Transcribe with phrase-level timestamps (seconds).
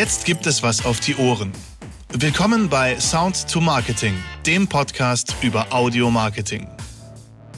[0.00, 1.50] Jetzt gibt es was auf die Ohren.
[2.12, 4.14] Willkommen bei Sound to Marketing,
[4.46, 6.68] dem Podcast über Audio-Marketing.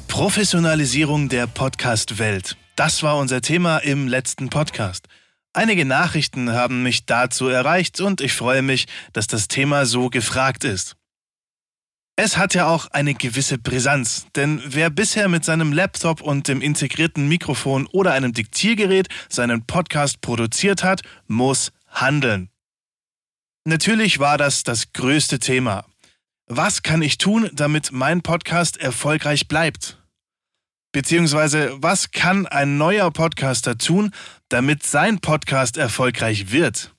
[0.09, 2.57] Professionalisierung der Podcast-Welt.
[2.77, 5.07] Das war unser Thema im letzten Podcast.
[5.53, 10.65] Einige Nachrichten haben mich dazu erreicht und ich freue mich, dass das Thema so gefragt
[10.65, 10.97] ist.
[12.17, 16.63] Es hat ja auch eine gewisse Brisanz, denn wer bisher mit seinem Laptop und dem
[16.63, 22.51] integrierten Mikrofon oder einem Diktiergerät seinen Podcast produziert hat, muss handeln.
[23.65, 25.85] Natürlich war das das größte Thema.
[26.47, 29.99] Was kann ich tun, damit mein Podcast erfolgreich bleibt?
[30.93, 34.13] Beziehungsweise, was kann ein neuer Podcaster tun,
[34.49, 36.93] damit sein Podcast erfolgreich wird?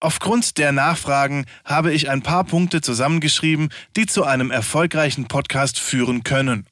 [0.00, 6.22] Aufgrund der Nachfragen habe ich ein paar Punkte zusammengeschrieben, die zu einem erfolgreichen Podcast führen
[6.22, 6.66] können.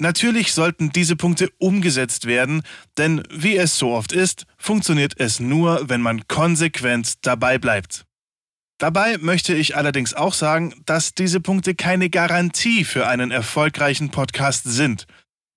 [0.00, 2.62] Natürlich sollten diese Punkte umgesetzt werden,
[2.96, 8.04] denn wie es so oft ist, funktioniert es nur, wenn man konsequent dabei bleibt.
[8.78, 14.62] Dabei möchte ich allerdings auch sagen, dass diese Punkte keine Garantie für einen erfolgreichen Podcast
[14.64, 15.06] sind.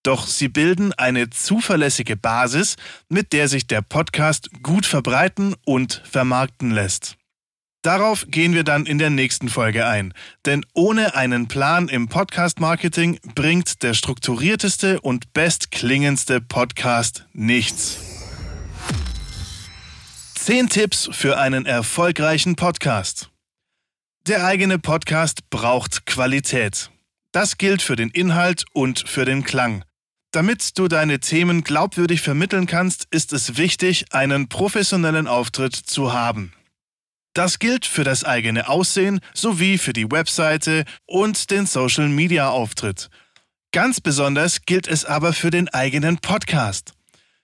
[0.01, 2.77] Doch sie bilden eine zuverlässige Basis,
[3.09, 7.15] mit der sich der Podcast gut verbreiten und vermarkten lässt.
[7.81, 10.13] Darauf gehen wir dann in der nächsten Folge ein,
[10.45, 17.97] denn ohne einen Plan im Podcast-Marketing bringt der strukturierteste und bestklingendste Podcast nichts.
[20.35, 23.31] 10 Tipps für einen erfolgreichen Podcast.
[24.27, 26.91] Der eigene Podcast braucht Qualität.
[27.31, 29.83] Das gilt für den Inhalt und für den Klang.
[30.29, 36.53] Damit du deine Themen glaubwürdig vermitteln kannst, ist es wichtig, einen professionellen Auftritt zu haben.
[37.33, 43.09] Das gilt für das eigene Aussehen sowie für die Webseite und den Social-Media-Auftritt.
[43.71, 46.93] Ganz besonders gilt es aber für den eigenen Podcast.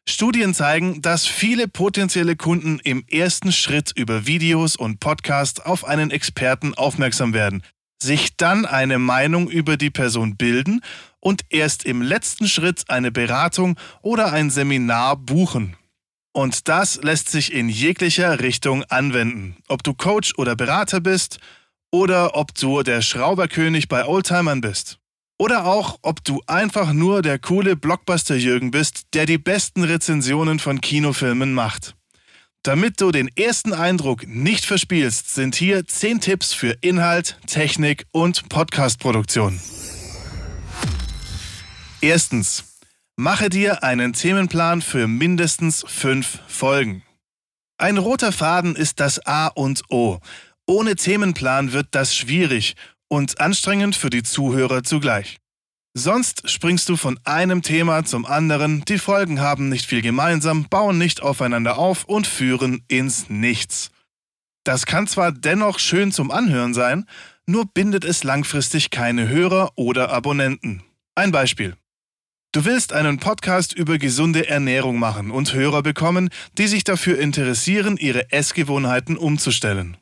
[0.10, 6.12] Studien zeigen, dass viele potenzielle Kunden im ersten Schritt über Videos und Podcasts auf einen
[6.12, 7.64] Experten aufmerksam werden,
[8.02, 10.81] sich dann eine Meinung über die Person bilden
[11.20, 15.78] und erst im letzten Schritt eine Beratung oder ein Seminar buchen.
[16.38, 19.58] Und das lässt sich in jeglicher Richtung anwenden.
[19.70, 21.40] Ob du Coach oder Berater bist
[21.90, 25.00] oder ob du der Schrauberkönig bei Oldtimern bist.
[25.40, 30.80] Oder auch, ob du einfach nur der coole Blockbuster-Jürgen bist, der die besten Rezensionen von
[30.80, 31.96] Kinofilmen macht.
[32.62, 38.47] Damit du den ersten Eindruck nicht verspielst, sind hier 10 Tipps für Inhalt, Technik und
[38.47, 39.59] Podcastproduktion.
[42.00, 42.66] Erstens.
[43.19, 47.01] Mache dir einen Themenplan für mindestens fünf Folgen.
[47.79, 50.19] Ein roter Faden ist das A und O.
[50.67, 52.75] Ohne Themenplan wird das schwierig
[53.07, 55.38] und anstrengend für die Zuhörer zugleich.
[55.95, 60.99] Sonst springst du von einem Thema zum anderen, die Folgen haben nicht viel gemeinsam, bauen
[60.99, 63.89] nicht aufeinander auf und führen ins Nichts.
[64.63, 67.07] Das kann zwar dennoch schön zum Anhören sein,
[67.47, 70.84] nur bindet es langfristig keine Hörer oder Abonnenten.
[71.16, 71.75] Ein Beispiel.
[72.53, 77.97] Du willst einen Podcast über gesunde Ernährung machen und Hörer bekommen, die sich dafür interessieren,
[77.97, 79.97] ihre Essgewohnheiten umzustellen.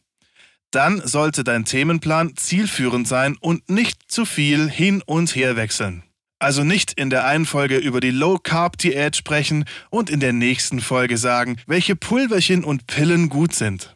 [0.69, 6.03] Dann sollte dein Themenplan zielführend sein und nicht zu viel hin und her wechseln.
[6.37, 10.33] Also nicht in der einen Folge über die Low Carb Diät sprechen und in der
[10.33, 13.95] nächsten Folge sagen, welche Pulverchen und Pillen gut sind,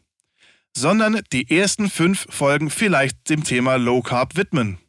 [0.75, 4.79] sondern die ersten fünf Folgen vielleicht dem Thema Low Carb widmen.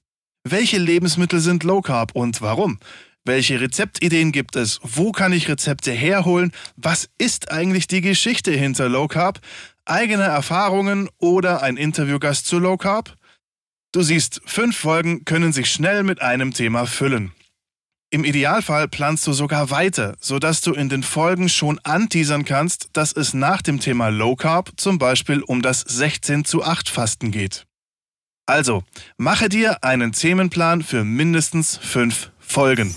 [0.45, 2.79] Welche Lebensmittel sind Low Carb und warum?
[3.25, 4.81] Welche Rezeptideen gibt es?
[4.83, 6.53] Wo kann ich Rezepte herholen?
[6.77, 9.41] Was ist eigentlich die Geschichte hinter Low Carb?
[9.85, 13.17] Eigene Erfahrungen oder ein Interviewgast zu Low Carb?
[13.93, 17.33] Du siehst, fünf Folgen können sich schnell mit einem Thema füllen.
[18.09, 23.13] Im Idealfall planst du sogar weiter, sodass du in den Folgen schon anteasern kannst, dass
[23.13, 27.67] es nach dem Thema Low Carb zum Beispiel um das 16 zu 8 Fasten geht.
[28.47, 28.83] Also,
[29.17, 32.93] mache dir einen Themenplan für mindestens fünf Folgen.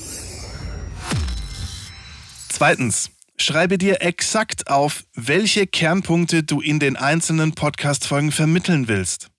[2.49, 9.29] Zweitens, schreibe dir exakt auf, welche Kernpunkte du in den einzelnen Podcast-Folgen vermitteln willst.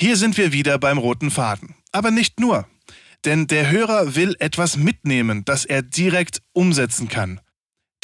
[0.00, 1.74] Hier sind wir wieder beim roten Faden.
[1.92, 2.66] Aber nicht nur.
[3.26, 7.40] Denn der Hörer will etwas mitnehmen, das er direkt umsetzen kann.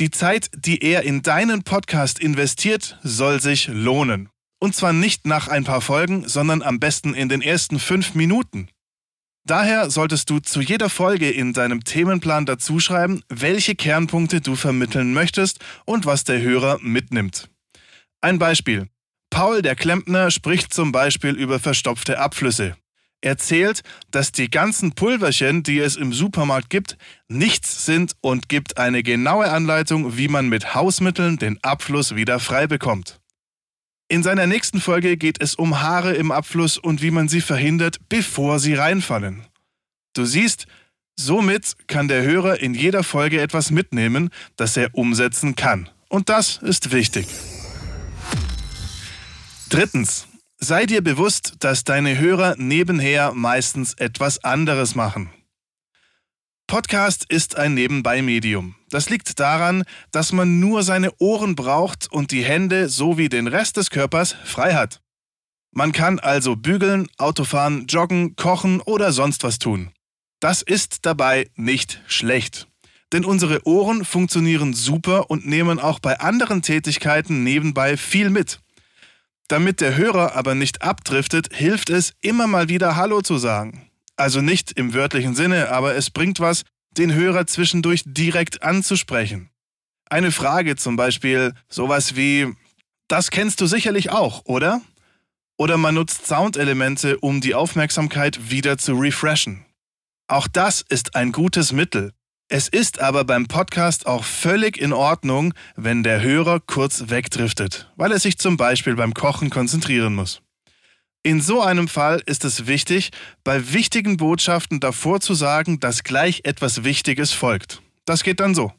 [0.00, 4.28] Die Zeit, die er in deinen Podcast investiert, soll sich lohnen.
[4.58, 8.68] Und zwar nicht nach ein paar Folgen, sondern am besten in den ersten fünf Minuten.
[9.46, 15.58] Daher solltest du zu jeder Folge in deinem Themenplan dazuschreiben, welche Kernpunkte du vermitteln möchtest
[15.84, 17.50] und was der Hörer mitnimmt.
[18.22, 18.88] Ein Beispiel.
[19.28, 22.76] Paul der Klempner spricht zum Beispiel über verstopfte Abflüsse.
[23.20, 26.96] Er zählt, dass die ganzen Pulverchen, die es im Supermarkt gibt,
[27.28, 32.66] nichts sind und gibt eine genaue Anleitung, wie man mit Hausmitteln den Abfluss wieder frei
[32.66, 33.20] bekommt.
[34.08, 37.98] In seiner nächsten Folge geht es um Haare im Abfluss und wie man sie verhindert,
[38.08, 39.46] bevor sie reinfallen.
[40.12, 40.66] Du siehst,
[41.16, 45.88] somit kann der Hörer in jeder Folge etwas mitnehmen, das er umsetzen kann.
[46.08, 47.26] Und das ist wichtig.
[49.70, 50.26] Drittens.
[50.58, 55.30] Sei dir bewusst, dass deine Hörer nebenher meistens etwas anderes machen.
[56.66, 58.74] Podcast ist ein Nebenbei-Medium.
[58.88, 63.76] Das liegt daran, dass man nur seine Ohren braucht und die Hände sowie den Rest
[63.76, 65.00] des Körpers frei hat.
[65.72, 69.90] Man kann also bügeln, Autofahren, joggen, kochen oder sonst was tun.
[70.40, 72.66] Das ist dabei nicht schlecht.
[73.12, 78.60] Denn unsere Ohren funktionieren super und nehmen auch bei anderen Tätigkeiten nebenbei viel mit.
[79.48, 83.83] Damit der Hörer aber nicht abdriftet, hilft es, immer mal wieder Hallo zu sagen.
[84.16, 86.62] Also nicht im wörtlichen Sinne, aber es bringt was,
[86.96, 89.50] den Hörer zwischendurch direkt anzusprechen.
[90.08, 92.52] Eine Frage zum Beispiel, sowas wie,
[93.08, 94.80] das kennst du sicherlich auch, oder?
[95.56, 99.64] Oder man nutzt Soundelemente, um die Aufmerksamkeit wieder zu refreshen.
[100.28, 102.12] Auch das ist ein gutes Mittel.
[102.48, 108.12] Es ist aber beim Podcast auch völlig in Ordnung, wenn der Hörer kurz wegdriftet, weil
[108.12, 110.42] er sich zum Beispiel beim Kochen konzentrieren muss.
[111.26, 113.10] In so einem Fall ist es wichtig,
[113.44, 117.80] bei wichtigen Botschaften davor zu sagen, dass gleich etwas Wichtiges folgt.
[118.04, 118.72] Das geht dann so.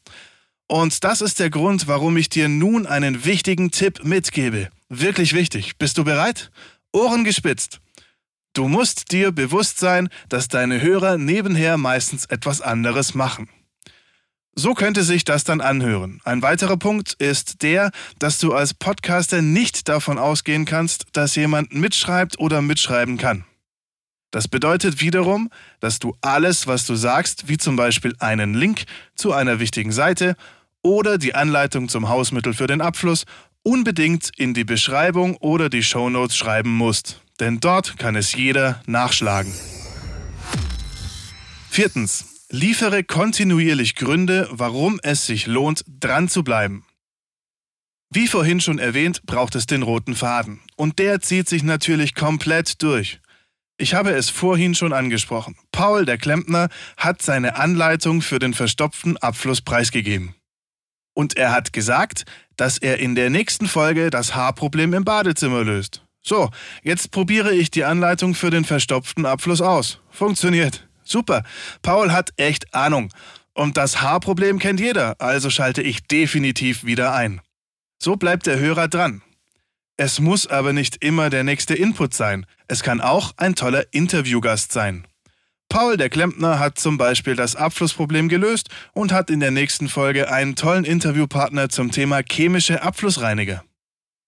[0.68, 4.70] Und das ist der Grund, warum ich dir nun einen wichtigen Tipp mitgebe.
[4.90, 5.78] Wirklich wichtig.
[5.80, 6.52] Bist du bereit?
[6.94, 7.80] Ohren gespitzt.
[8.54, 13.50] Du musst dir bewusst sein, dass deine Hörer nebenher meistens etwas anderes machen.
[14.58, 16.22] So könnte sich das dann anhören.
[16.24, 21.74] Ein weiterer Punkt ist der, dass du als Podcaster nicht davon ausgehen kannst, dass jemand
[21.74, 23.44] mitschreibt oder mitschreiben kann.
[24.32, 25.50] Das bedeutet wiederum,
[25.82, 28.84] dass du alles, was du sagst, wie zum Beispiel einen Link
[29.16, 30.36] zu einer wichtigen Seite
[30.82, 33.26] oder die Anleitung zum Hausmittel für den Abfluss,
[33.62, 37.22] unbedingt in die Beschreibung oder die Shownotes schreiben musst.
[37.42, 39.54] Denn dort kann es jeder nachschlagen.
[41.70, 42.35] Viertens.
[42.50, 46.86] Liefere kontinuierlich Gründe, warum es sich lohnt, dran zu bleiben.
[48.12, 50.62] Wie vorhin schon erwähnt, braucht es den roten Faden.
[50.76, 53.20] Und der zieht sich natürlich komplett durch.
[53.78, 55.58] Ich habe es vorhin schon angesprochen.
[55.72, 60.36] Paul, der Klempner, hat seine Anleitung für den verstopften Abfluss preisgegeben.
[61.16, 62.26] Und er hat gesagt,
[62.58, 66.04] dass er in der nächsten Folge das Haarproblem im Badezimmer löst.
[66.22, 66.52] So,
[66.84, 70.00] jetzt probiere ich die Anleitung für den verstopften Abfluss aus.
[70.10, 70.88] Funktioniert.
[71.06, 71.44] Super.
[71.82, 73.14] Paul hat echt Ahnung.
[73.54, 77.40] Und das Haarproblem kennt jeder, also schalte ich definitiv wieder ein.
[77.98, 79.22] So bleibt der Hörer dran.
[79.96, 82.46] Es muss aber nicht immer der nächste Input sein.
[82.68, 85.08] Es kann auch ein toller Interviewgast sein.
[85.70, 90.30] Paul, der Klempner, hat zum Beispiel das Abflussproblem gelöst und hat in der nächsten Folge
[90.30, 93.64] einen tollen Interviewpartner zum Thema chemische Abflussreiniger.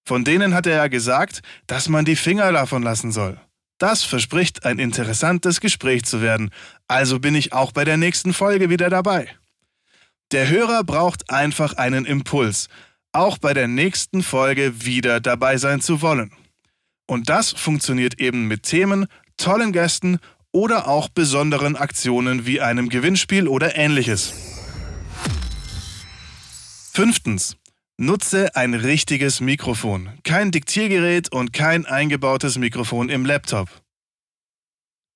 [0.06, 3.38] Von denen hat er ja gesagt, dass man die Finger davon lassen soll.
[3.78, 6.50] Das verspricht ein interessantes Gespräch zu werden,
[6.88, 9.30] also bin ich auch bei der nächsten Folge wieder dabei.
[10.32, 12.70] Der Hörer braucht einfach einen Impuls,
[13.12, 16.32] auch bei der nächsten Folge wieder dabei sein zu wollen.
[17.06, 19.06] Und das funktioniert eben mit Themen,
[19.38, 20.20] tollen Gästen
[20.52, 24.34] oder auch besonderen Aktionen wie einem Gewinnspiel oder ähnliches.
[26.92, 27.56] Fünftens.
[28.00, 33.70] Nutze ein richtiges Mikrofon, kein Diktiergerät und kein eingebautes Mikrofon im Laptop.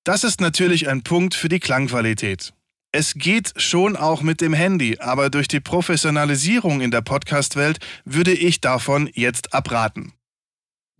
[0.02, 2.52] Das ist natürlich ein Punkt für die Klangqualität.
[2.90, 8.32] Es geht schon auch mit dem Handy, aber durch die Professionalisierung in der Podcast-Welt würde
[8.32, 10.12] ich davon jetzt abraten.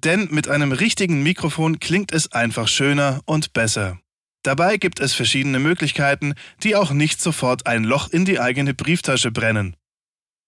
[0.05, 3.99] Denn mit einem richtigen Mikrofon klingt es einfach schöner und besser.
[4.45, 9.33] Dabei gibt es verschiedene Möglichkeiten, die auch nicht sofort ein Loch in die eigene Brieftasche
[9.33, 9.75] brennen.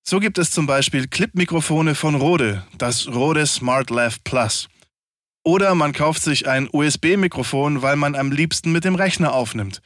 [0.07, 4.69] So gibt es zum Beispiel Clip-Mikrofone von Rode, das Rode Smart Lav Plus.
[5.45, 9.81] Oder man kauft sich ein USB-Mikrofon, weil man am liebsten mit dem Rechner aufnimmt.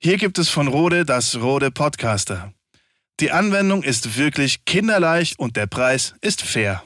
[0.00, 2.52] Hier gibt es von Rode das Rode Podcaster.
[3.18, 6.84] Die Anwendung ist wirklich kinderleicht und der Preis ist fair.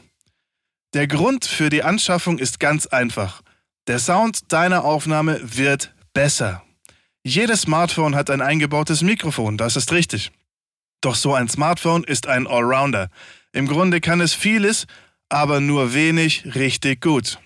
[0.95, 3.43] Der Grund für die Anschaffung ist ganz einfach.
[3.87, 6.63] Der Sound deiner Aufnahme wird besser.
[7.23, 10.33] Jedes Smartphone hat ein eingebautes Mikrofon, das ist richtig.
[11.01, 13.09] Doch so ein Smartphone ist ein Allrounder.
[13.53, 14.87] Im Grunde kann es vieles,
[15.29, 17.39] aber nur wenig richtig gut.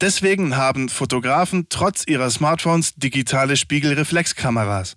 [0.00, 4.96] Deswegen haben Fotografen trotz ihrer Smartphones digitale Spiegelreflexkameras.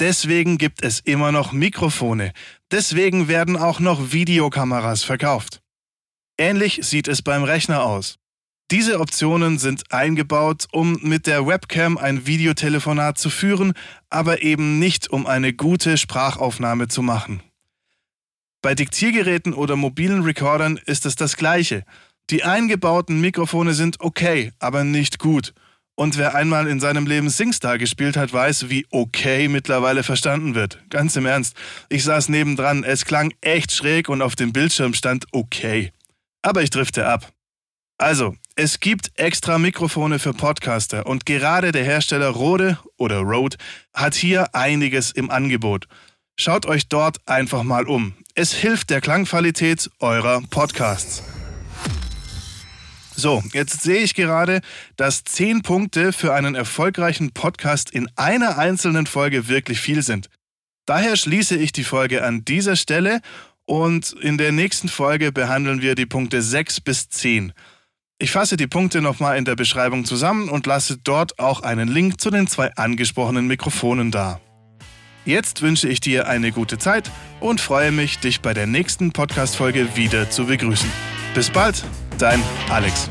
[0.00, 2.32] Deswegen gibt es immer noch Mikrofone.
[2.70, 5.60] Deswegen werden auch noch Videokameras verkauft.
[6.38, 8.18] Ähnlich sieht es beim Rechner aus.
[8.70, 13.72] Diese Optionen sind eingebaut, um mit der Webcam ein Videotelefonat zu führen,
[14.10, 17.42] aber eben nicht um eine gute Sprachaufnahme zu machen.
[18.60, 21.84] Bei Diktiergeräten oder mobilen Recordern ist es das gleiche.
[22.28, 25.54] Die eingebauten Mikrofone sind okay, aber nicht gut.
[25.94, 30.78] Und wer einmal in seinem Leben Singstar gespielt hat, weiß, wie okay mittlerweile verstanden wird.
[30.90, 31.56] Ganz im Ernst.
[31.88, 35.92] Ich saß nebendran, es klang echt schräg und auf dem Bildschirm stand okay.
[36.42, 37.32] Aber ich drifte ab.
[37.96, 43.56] Also, es gibt extra Mikrofone für Podcaster und gerade der Hersteller Rode oder Rode
[43.94, 45.86] hat hier einiges im Angebot.
[46.34, 48.14] Schaut euch dort einfach mal um.
[48.34, 51.22] Es hilft der Klangqualität eurer Podcasts.
[53.14, 54.60] So, jetzt sehe ich gerade,
[54.96, 60.30] dass 10 Punkte für einen erfolgreichen Podcast in einer einzelnen Folge wirklich viel sind.
[60.84, 63.20] Daher schließe ich die Folge an dieser Stelle
[63.66, 67.52] und in der nächsten Folge behandeln wir die Punkte 6 bis 10.
[68.20, 72.20] Ich fasse die Punkte nochmal in der Beschreibung zusammen und lasse dort auch einen Link
[72.20, 74.40] zu den zwei angesprochenen Mikrofonen da.
[75.24, 79.94] Jetzt wünsche ich dir eine gute Zeit und freue mich, dich bei der nächsten Podcast-Folge
[79.94, 80.90] wieder zu begrüßen.
[81.34, 81.84] Bis bald!
[82.18, 83.08] Dein Alex.